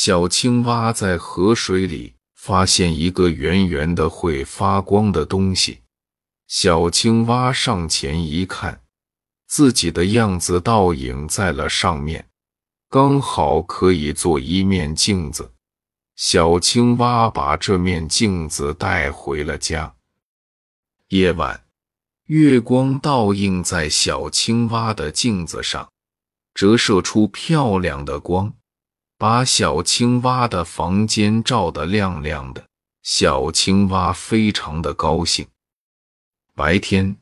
[0.00, 5.80] 小青蛙在河水里发现一个圆圆的会发光的东西。
[6.46, 8.80] 小青蛙上前一看，
[9.48, 12.28] 自己的样子倒影在了上面，
[12.88, 15.52] 刚好可以做一面镜子。
[16.14, 19.96] 小青蛙把这面镜子带回了家。
[21.08, 21.64] 夜晚，
[22.26, 25.90] 月光倒映在小青蛙的镜子上，
[26.54, 28.54] 折射出漂亮的光。
[29.18, 32.64] 把小青蛙的房间照得亮亮的，
[33.02, 35.44] 小青蛙非常的高兴。
[36.54, 37.16] 白天，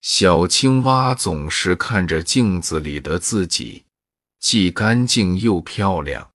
[0.00, 3.84] 小青蛙总是看着镜子里的自己，
[4.38, 6.30] 既干净又漂亮。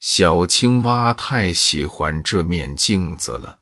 [0.00, 3.60] 小青蛙太喜欢这面镜子了。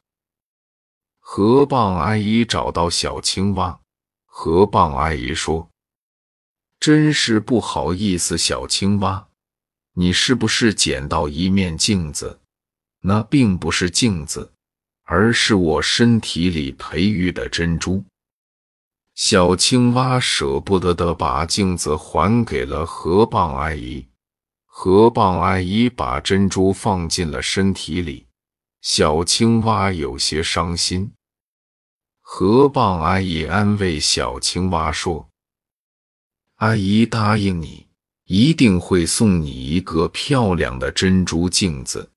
[1.20, 3.78] 河蚌阿姨找到小青蛙，
[4.24, 5.70] 河蚌阿姨说
[6.80, 9.28] ：“真是不好意思，小青蛙。”
[9.98, 12.38] 你是不是捡到一面镜子？
[13.00, 14.52] 那并不是镜子，
[15.04, 18.04] 而是我身体里培育的珍珠。
[19.14, 24.06] 小青蛙舍不得的把镜子还给了河蚌阿姨。
[24.66, 28.26] 河蚌阿姨把珍珠放进了身体里，
[28.82, 31.10] 小青蛙有些伤心。
[32.20, 35.30] 河蚌阿姨安慰小青蛙说
[36.56, 37.85] ：“阿姨答应你。”
[38.26, 42.10] 一定会送你一个漂亮的珍珠镜子。